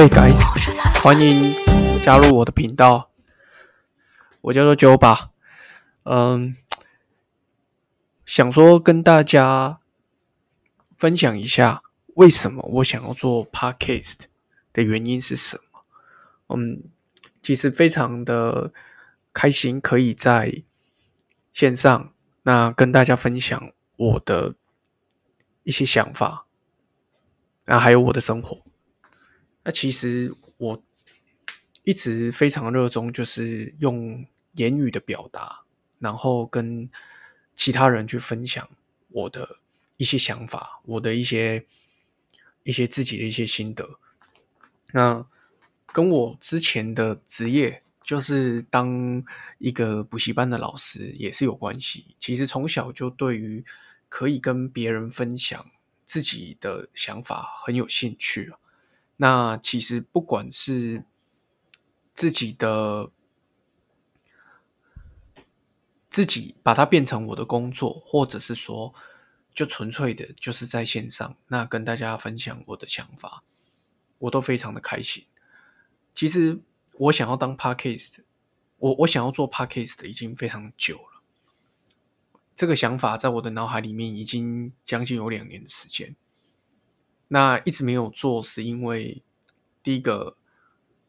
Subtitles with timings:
[0.00, 0.40] Hey guys，
[1.02, 1.54] 欢迎
[2.00, 3.10] 加入我的频道。
[4.40, 5.30] 我叫做 Joe 吧。
[6.04, 6.56] 嗯，
[8.24, 9.80] 想说跟大家
[10.96, 11.82] 分享一下，
[12.14, 14.20] 为什么我想要做 Podcast
[14.72, 15.82] 的原因是什么？
[16.56, 16.84] 嗯，
[17.42, 18.72] 其实非常的
[19.34, 20.62] 开心，可以在
[21.52, 24.54] 线上那跟大家分享我的
[25.64, 26.46] 一些想法，
[27.66, 28.62] 那还有我的生活。
[29.62, 30.82] 那其实我
[31.84, 34.24] 一直非常热衷，就是用
[34.54, 35.60] 言语的表达，
[35.98, 36.88] 然后跟
[37.54, 38.68] 其他人去分享
[39.08, 39.58] 我的
[39.96, 41.64] 一些想法，我的一些
[42.62, 43.88] 一些自己的一些心得。
[44.92, 45.26] 那
[45.92, 49.22] 跟我之前的职业，就是当
[49.58, 52.14] 一个补习班的老师，也是有关系。
[52.18, 53.64] 其实从小就对于
[54.08, 55.70] 可以跟别人分享
[56.06, 58.52] 自己的想法很有兴趣
[59.22, 61.04] 那其实不管是
[62.14, 63.10] 自己的
[66.08, 68.94] 自己把它变成我的工作，或者是说
[69.54, 73.44] 就纯粹的就是在线上，那跟大家分享我的想法，
[74.20, 75.26] 我都非常的开心。
[76.14, 76.58] 其实
[76.94, 78.20] 我想要当 podcast，
[78.78, 81.22] 我我想要做 podcast 已经非常久了，
[82.56, 86.16] 这个想法在我的脑海里面已经将近有两年的时间。
[87.32, 89.22] 那一直没有做，是因为
[89.84, 90.36] 第一个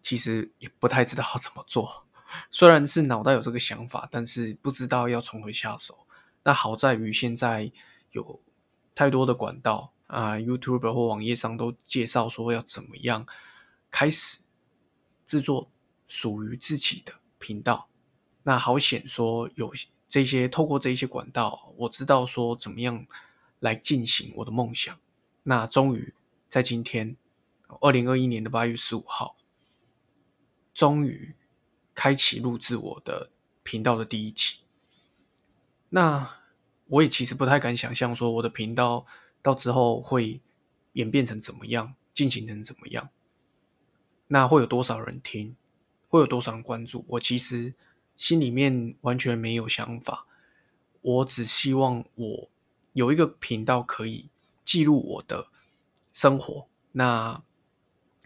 [0.03, 2.05] 其实也不太知道怎么做。
[2.51, 6.05] 虽然是脑袋有这个想法，但是不知道要从何下手。
[6.43, 7.71] 那好在于现在
[8.11, 8.39] 有
[8.93, 13.25] 太多的管道啊，YouTube 或网页上都介绍说要怎么样
[13.89, 14.37] 开始
[15.25, 15.71] 制作
[16.07, 17.87] 属于自己的频道。
[18.43, 19.73] 那好险说有
[20.07, 23.07] 这些透过这些管道，我知道说怎么样
[23.59, 24.95] 来进行我的梦想。
[25.43, 26.13] 那终于
[26.47, 27.15] 在今天，
[27.79, 29.35] 二零二一年的八月十五号，
[30.73, 31.33] 终于
[31.95, 33.31] 开启录制我的
[33.63, 34.59] 频道的第一集。
[35.89, 36.37] 那
[36.87, 39.05] 我也其实不太敢想象，说我的频道
[39.41, 40.41] 到之后会
[40.93, 43.09] 演变成怎么样，进行成怎么样。
[44.27, 45.55] 那会有多少人听，
[46.07, 47.03] 会有多少人关注？
[47.07, 47.73] 我其实
[48.15, 50.25] 心里面完全没有想法。
[51.01, 52.49] 我只希望我
[52.93, 54.29] 有一个频道可以。
[54.71, 55.49] 记录我的
[56.13, 57.43] 生活，那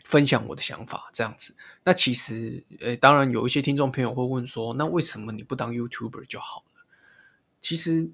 [0.03, 1.57] 分享我的想法，这样子。
[1.83, 6.85] 那其实，呃，当然有一些听众朋友会问说，那为什么你不当 YouTuber 就好了？
[7.59, 8.11] 其实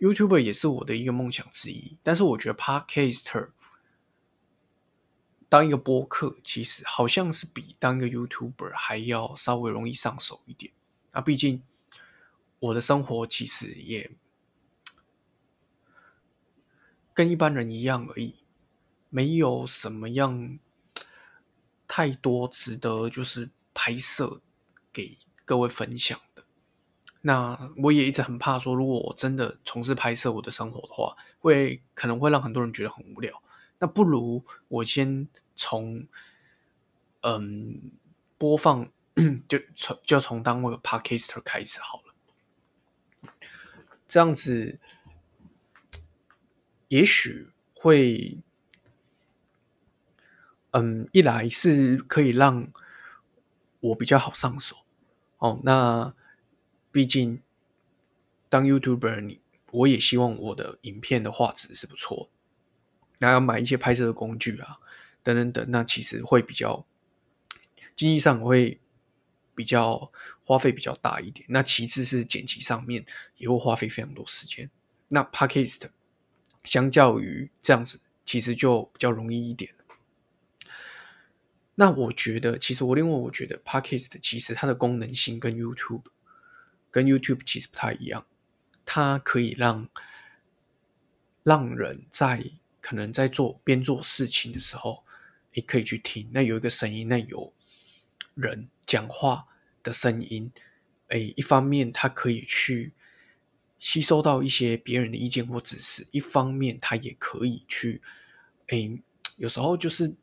[0.00, 1.96] ，YouTuber 也是我的一个梦想之一。
[2.02, 3.50] 但是，我觉得 Podcaster
[5.48, 10.72] 当一个播客，其实好像是比当一个 YouTuber 还要稍微容易上手一点。
[11.12, 11.62] 那毕竟
[12.58, 14.10] 我的生活其实也。
[17.14, 18.34] 跟一般人一样而已，
[19.10, 20.58] 没有什么样
[21.86, 24.40] 太多值得就是拍摄
[24.92, 26.42] 给各位分享的。
[27.20, 33.42] 那我也一直很怕说，如果我真的从事拍摄我的生活的话，会可能会让很多人觉得很无聊。
[33.78, 36.06] 那不如我先从
[37.20, 37.92] 嗯
[38.38, 38.88] 播放
[39.46, 43.32] 就从就从当那个 podcaster 开始好了，
[44.08, 44.80] 这样子。
[46.92, 48.36] 也许会，
[50.72, 52.70] 嗯，一来是可以让
[53.80, 54.76] 我比较好上手
[55.38, 55.58] 哦。
[55.64, 56.14] 那
[56.90, 57.40] 毕竟
[58.50, 62.28] 当 YouTuber，你我也希望我的影片的画质是不错。
[63.20, 64.76] 那要买一些拍摄的工具啊，
[65.22, 66.84] 等等等，那其实会比较
[67.96, 68.78] 经济上会
[69.54, 70.12] 比较
[70.44, 71.46] 花费比较大一点。
[71.48, 73.06] 那其次是剪辑上面
[73.38, 74.70] 也会花费非常多时间。
[75.08, 75.88] 那 Podcast。
[76.64, 79.74] 相较于这样子，其实就比较容易一点。
[81.74, 86.04] 那我觉得，其实我另外我觉得，Podcast 其实它的功能性跟 YouTube
[86.90, 88.26] 跟 YouTube 其实不太一样。
[88.84, 89.88] 它可以让
[91.42, 92.44] 让人在
[92.80, 95.04] 可能在做边做事情的时候，
[95.54, 96.30] 也可以去听。
[96.32, 97.52] 那有一个声音，那有
[98.34, 99.46] 人讲话
[99.82, 100.52] 的声音，
[101.08, 102.92] 哎，一方面它可以去。
[103.82, 108.00] 吸收到一些别人的意见或指示，一方面他也可以去，
[108.68, 109.02] 诶，
[109.38, 110.14] 有时候就是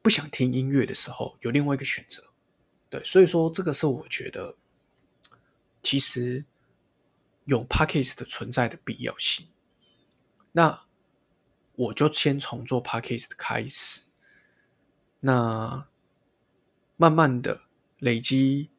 [0.00, 2.24] 不想听音乐的时候，有另外一个选择，
[2.88, 4.56] 对，所以说这个是我觉得
[5.82, 6.42] 其实
[7.44, 9.46] 有 p a c k a g e 的存在的必要性。
[10.52, 10.86] 那
[11.74, 14.06] 我就先从做 p a c k a g e 开始，
[15.20, 15.86] 那
[16.96, 17.60] 慢慢的
[17.98, 18.70] 累积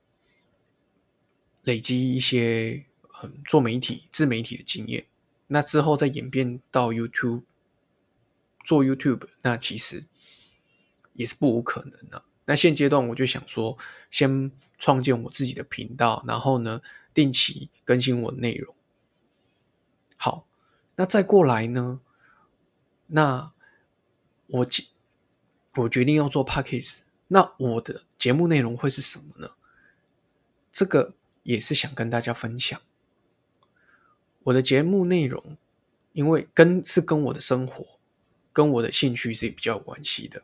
[1.61, 2.87] 累积一些。
[3.45, 5.05] 做媒体、自媒体的经验，
[5.47, 7.43] 那之后再演变到 YouTube
[8.63, 10.05] 做 YouTube，那其实
[11.13, 12.23] 也是不无可能的。
[12.45, 13.77] 那现阶段我就想说，
[14.11, 16.81] 先创建我自己的频道，然后呢，
[17.13, 18.75] 定期更新我的内容。
[20.17, 20.47] 好，
[20.95, 22.01] 那再过来呢，
[23.07, 23.53] 那
[24.47, 24.83] 我决
[25.75, 29.51] 我决定要做 p a c k a g e 那我的节目内容会是什么呢？
[30.71, 32.81] 这个也是想跟大家分享。
[34.43, 35.57] 我的节目内容，
[36.11, 37.85] 因为跟是跟我的生活、
[38.51, 40.43] 跟我的兴趣是比较有关系的。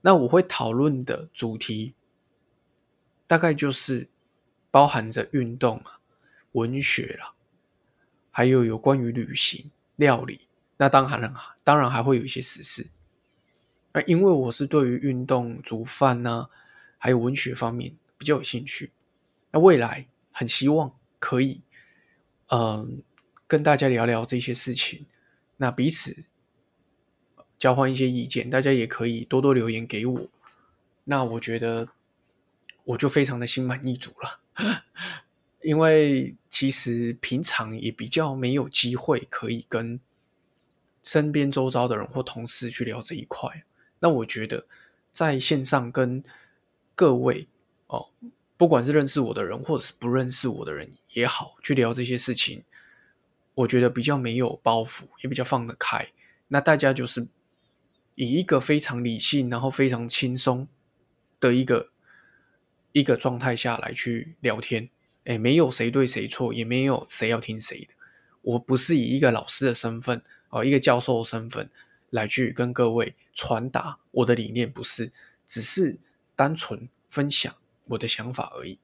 [0.00, 1.94] 那我会讨论的主题，
[3.28, 4.08] 大概就是
[4.70, 6.00] 包含着运动啊、
[6.52, 7.32] 文学啦，
[8.30, 10.48] 还有有关于旅行、料理。
[10.76, 12.88] 那当然了，当然还会有一些时事。
[13.92, 16.48] 那因为我是对于运动、煮饭呐，
[16.98, 18.90] 还有文学方面比较有兴趣。
[19.52, 21.62] 那未来很希望可以，
[22.48, 23.02] 嗯。
[23.48, 25.06] 跟大家聊聊这些事情，
[25.56, 26.24] 那彼此
[27.58, 30.28] 交换一些意见，大家也可以多多留言给我。
[31.04, 31.88] 那我觉得
[32.84, 34.84] 我就非常的心满意足了，
[35.64, 39.98] 因为其实平常也比较没有机会可以跟
[41.02, 43.64] 身边周遭的人或同事去聊这一块。
[44.00, 44.66] 那我觉得
[45.10, 46.22] 在线上跟
[46.94, 47.48] 各位
[47.86, 48.10] 哦，
[48.58, 52.62] 不管是认识我的人或者是不认识我的人也好，去聊这些事情。
[53.58, 56.12] 我觉得比较没有包袱，也比较放得开。
[56.46, 57.26] 那大家就是
[58.14, 60.68] 以一个非常理性，然后非常轻松
[61.40, 61.90] 的一个
[62.92, 64.88] 一个状态下来去聊天。
[65.24, 67.88] 哎，没有谁对谁错，也没有谁要听谁的。
[68.42, 71.68] 我不是以一个老师的身份哦，一个教授的身份
[72.10, 75.10] 来去跟各位传达我的理念，不是，
[75.48, 75.98] 只是
[76.36, 77.52] 单纯分享
[77.86, 78.78] 我的想法而已。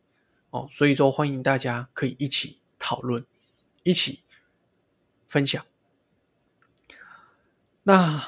[0.50, 3.24] 哦，所以说欢迎大家可以一起讨论，
[3.84, 4.18] 一起。
[5.34, 5.66] 分享。
[7.82, 8.24] 那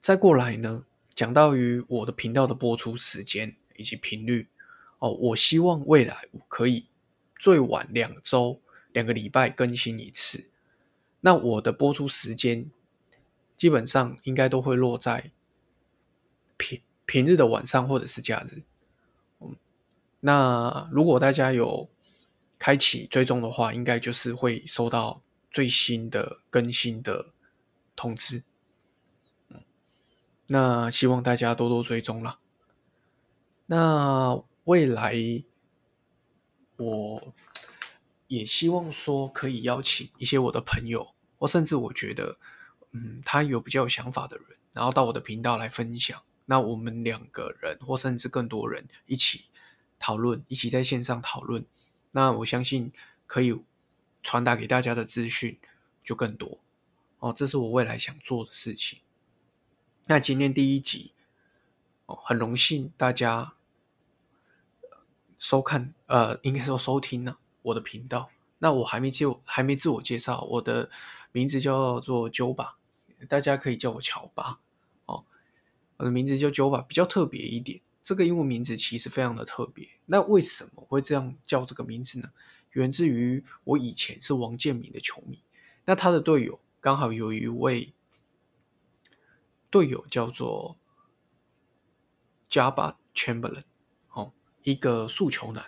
[0.00, 0.84] 再过来呢？
[1.14, 4.48] 讲到于我的频道的播出时间以及频率
[4.98, 6.88] 哦，我希望未来我可以
[7.38, 8.60] 最晚两周、
[8.90, 10.50] 两个礼拜更新一次。
[11.20, 12.68] 那我的播出时间
[13.56, 15.30] 基本上应该都会落在
[16.56, 18.64] 平平日的晚上或者是假日。
[19.38, 19.54] 嗯，
[20.18, 21.88] 那如果大家有
[22.58, 25.22] 开启追踪的话，应该就是会收到。
[25.56, 27.32] 最新的更新的
[27.96, 28.42] 通知，
[30.48, 32.38] 那希望大家多多追踪了。
[33.64, 35.14] 那未来
[36.76, 37.34] 我
[38.26, 42.36] 也希望说可以邀请一些我的朋友，或甚至我觉得，
[42.90, 46.22] 嗯，他有比较有想法的人，然后到我的频道来分享。
[46.44, 49.46] 那我们两个人，或甚至更多人一起
[49.98, 51.64] 讨论，一起在线上讨论。
[52.10, 52.92] 那我相信
[53.26, 53.58] 可以。
[54.26, 55.56] 传达给大家的资讯
[56.02, 56.58] 就更多
[57.20, 58.98] 哦，这是我未来想做的事情。
[60.06, 61.12] 那今天第一集
[62.06, 63.54] 哦，很荣幸大家
[65.38, 68.30] 收看，呃，应该说收听呢我的频道。
[68.58, 70.90] 那我还没介还没自我介绍，我的
[71.30, 72.78] 名字叫做九吧，
[73.28, 74.58] 大家可以叫我乔巴
[75.04, 75.24] 哦。
[75.98, 77.80] 我的名字叫九吧，比较特别一点。
[78.02, 79.88] 这个英文名字其实非常的特别。
[80.06, 82.30] 那为什么会这样叫这个名字呢？
[82.76, 85.42] 源自于我以前是王建民的球迷，
[85.86, 87.94] 那他的队友刚好有一位
[89.70, 90.76] 队友叫做
[92.50, 93.64] Jabba Chamberlain，
[94.10, 95.64] 哦，一个速球男。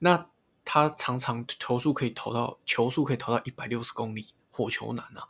[0.00, 0.28] 那
[0.66, 5.26] 他常常投速可以投到球速可以投到一百六十公里，火球男啊。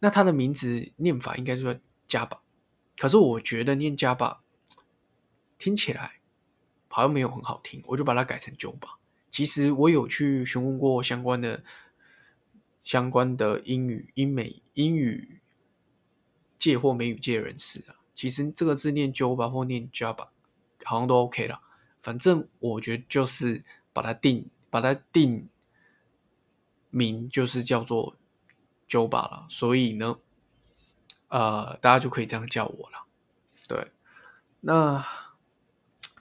[0.00, 2.42] 那他的名字念法应该是加巴，
[2.98, 4.42] 可是我觉得念加巴
[5.56, 6.20] 听起来
[6.88, 8.98] 好像没有很好听，我就把它改成九巴。
[9.32, 11.64] 其实我有去询问过相关的、
[12.82, 15.40] 相关的英语、英美、英语
[16.58, 17.96] 界或美语界人士啊。
[18.14, 20.28] 其实这个字念 Jo 吧，或念 Java，
[20.84, 21.58] 好像都 OK 了。
[22.02, 25.48] 反正我觉得就是把它定，把它定
[26.90, 28.14] 名，就是叫做
[28.86, 29.46] Jo 吧了。
[29.48, 30.18] 所以呢，
[31.28, 33.06] 呃，大家就可以这样叫我了。
[33.66, 33.92] 对，
[34.60, 35.02] 那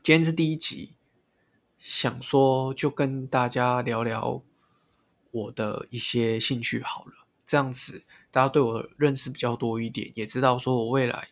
[0.01, 0.93] 今天是第一集。
[1.81, 4.43] 想说就跟大家聊聊
[5.31, 7.13] 我的一些兴趣好了，
[7.47, 11.29] 这样子大家对我认识比较多一点，也知道说我未来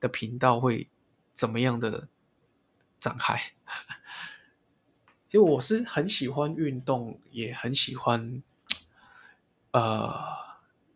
[0.00, 0.88] 的频道会
[1.34, 2.08] 怎么样的
[2.98, 3.40] 展开。
[5.28, 8.42] 其实我是很喜欢运动，也很喜欢
[9.70, 10.20] 呃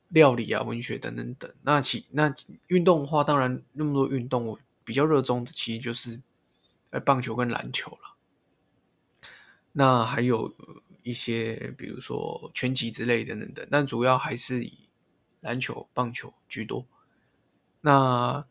[0.08, 1.54] 料理啊、文学等等等。
[1.62, 2.34] 那其那
[2.66, 6.20] 运动的话，当然那么多运动，我比较热衷的其实就是
[7.04, 8.15] 棒球跟篮球了。
[9.78, 10.50] 那还有
[11.02, 14.88] 一些，比如说拳击之类的等等，但主要还是以
[15.42, 16.87] 篮球、棒球居多。
[17.83, 18.47] 那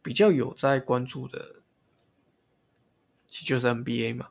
[0.00, 1.56] 比较有在关注的，
[3.28, 4.28] 其实就是 NBA 嘛。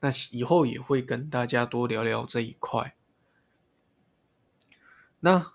[0.00, 2.96] 那以后也会跟大家多聊聊这一块。
[5.20, 5.52] 那，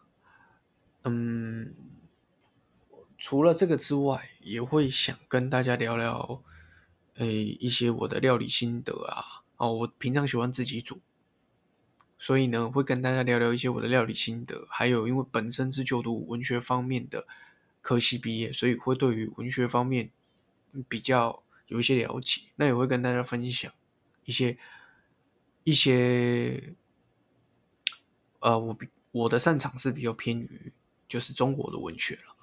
[1.06, 1.74] 嗯，
[3.18, 6.44] 除了这个之外，也会想跟大家聊聊，
[7.16, 9.47] 诶，一些我的料理心得啊。
[9.58, 11.00] 哦，我平常喜欢自己煮，
[12.18, 14.66] 所以呢，会跟大家聊聊一些我的料理心得。
[14.70, 17.28] 还有，因为本身是就读文学方面的
[17.82, 20.12] 科系毕业，所以会对于文学方面
[20.88, 22.44] 比较有一些了解。
[22.56, 23.72] 那也会跟大家分享
[24.26, 24.58] 一些
[25.64, 26.74] 一些，
[28.40, 28.88] 呃，我比。
[29.12, 30.72] 我的擅长是比较偏于
[31.10, 32.36] 就是中国的文学了，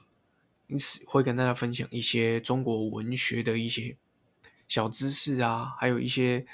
[0.67, 3.97] 因此会跟大家分享一些中国文学的一些
[4.67, 6.45] 小知识啊，还有一些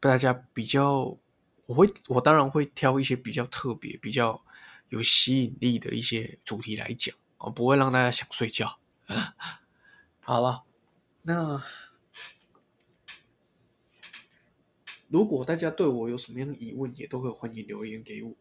[0.00, 1.16] 大家比较，
[1.66, 4.44] 我会我当然会挑一些比较特别、比较
[4.88, 8.78] 有吸引力的一些主题来讲，我不会让大家想睡觉。
[10.20, 10.64] 好了，
[11.22, 11.62] 那
[15.08, 18.34] 如果大家对我有什么样的疑问，也都会欢迎留言给我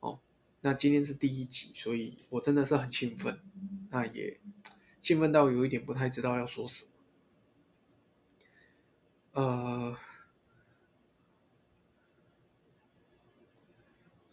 [0.00, 0.20] 哦。
[0.60, 3.40] 那今天是第一集，所以我真的是很兴奋，
[3.90, 4.38] 那也
[5.00, 6.90] 兴奋到有一点不太知道要说什么。
[9.32, 9.96] 呃，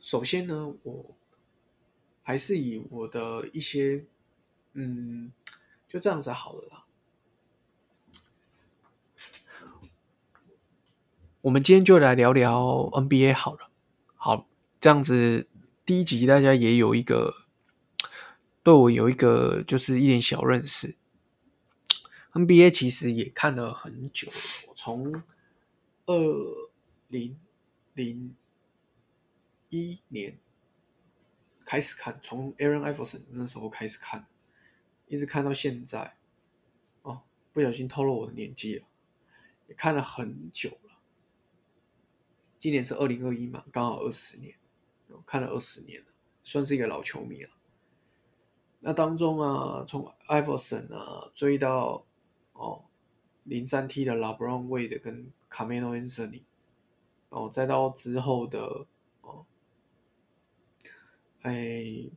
[0.05, 1.17] 首先呢，我
[2.21, 4.05] 还是以我的一些，
[4.73, 5.31] 嗯，
[5.89, 6.85] 就这样子好了啦。
[11.41, 12.61] 我们今天就来聊聊
[12.93, 13.71] NBA 好了，
[14.15, 14.47] 好，
[14.79, 15.47] 这样子。
[15.83, 17.47] 第一集大家也有一个
[18.61, 20.95] 对我有一个就是一点小认识
[22.33, 25.23] ，NBA 其实也看了很久了，我，从
[26.05, 26.69] 二
[27.07, 27.39] 零
[27.95, 28.35] 零
[29.69, 30.39] 一年
[31.65, 34.27] 开始看，从 Aaron Iverson 那时候开始看，
[35.07, 36.17] 一直看到现在，
[37.01, 37.21] 哦，
[37.53, 38.85] 不小心透露我的年纪了，
[39.67, 40.99] 也看了很久了，
[42.59, 44.55] 今年是二零二一嘛，刚好二十年。
[45.25, 46.07] 看了二十年了，
[46.43, 47.49] 算是一个老球迷了。
[48.81, 52.05] 那当中啊，从艾弗森啊追到
[52.51, 52.83] 哦
[53.43, 56.41] 零三 T 的 LeBron Wade 跟 Camelo Anthony，
[57.29, 58.87] 哦再到之后的，
[61.45, 62.09] 哎，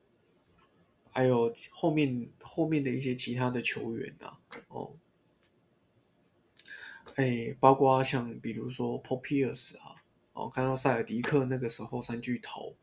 [1.11, 4.95] 还有后面后面的一些其他的球员啊，哦，
[7.15, 12.77] 哎，包括像比如说 Paul Pierce 啊，哦看到塞尔迪克那个时候三巨头。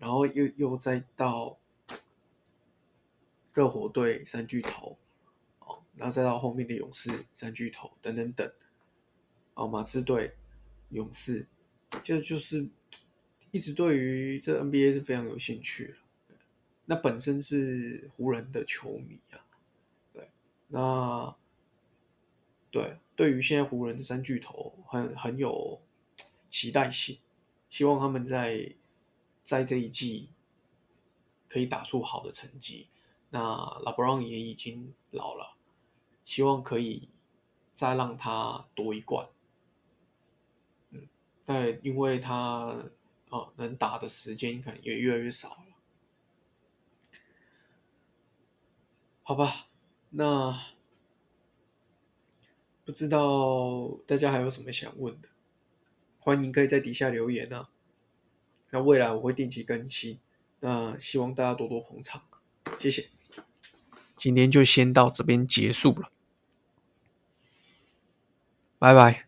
[0.00, 1.58] 然后又又再到
[3.52, 4.96] 热火队三巨头，
[5.58, 8.48] 哦，然后再到后面的勇士三巨头等等等，
[9.54, 10.36] 哦，马刺队、
[10.90, 11.48] 勇士，
[12.00, 12.68] 这就是
[13.50, 15.96] 一直对于这 NBA 是非常有兴趣
[16.86, 19.40] 那本身是湖人的球迷啊，
[20.12, 20.30] 对，
[20.68, 21.36] 那
[22.70, 25.80] 对对于现在湖人的三巨头很很有
[26.48, 27.18] 期待性，
[27.70, 28.74] 希望他们在。
[29.44, 30.28] 在这一季
[31.48, 32.86] 可以打出好的成绩，
[33.30, 33.40] 那
[33.82, 35.56] 拉布朗也已经老了，
[36.22, 37.08] 希望可以
[37.72, 39.26] 再让他夺一冠。
[40.90, 41.08] 嗯，
[41.46, 42.90] 但因为他
[43.30, 45.76] 哦能打的时间可能也越来越少了，
[49.22, 49.68] 好吧，
[50.10, 50.58] 那
[52.84, 55.28] 不知道大家还有什么想问的，
[56.18, 57.68] 欢迎可以在底下留言啊。
[58.70, 60.18] 那未来我会定期更新，
[60.60, 62.22] 那希望大家多多捧场，
[62.78, 63.10] 谢谢。
[64.16, 66.10] 今天就先到这边结束了，
[68.78, 69.27] 拜拜。